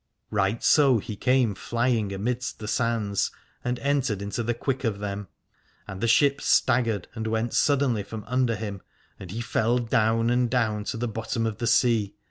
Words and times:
Right 0.31 0.63
so 0.63 0.97
he 0.97 1.15
came 1.15 1.53
flying 1.53 2.11
amidst 2.11 2.57
the 2.57 2.67
Sands 2.67 3.29
and 3.63 3.77
entered 3.77 4.19
into 4.19 4.41
the 4.41 4.55
quick 4.55 4.83
of 4.83 4.97
them: 4.97 5.27
and 5.87 6.01
the 6.01 6.07
ship 6.07 6.41
staggered 6.41 7.07
and 7.13 7.27
went 7.27 7.53
suddenly 7.53 8.01
from 8.01 8.23
under 8.25 8.55
him, 8.55 8.81
and 9.19 9.29
he 9.29 9.41
fell 9.41 9.77
down 9.77 10.31
and 10.31 10.49
down 10.49 10.85
to 10.85 10.97
the 10.97 11.07
bottom 11.07 11.45
of 11.45 11.59
the 11.59 11.67
sea. 11.67 12.15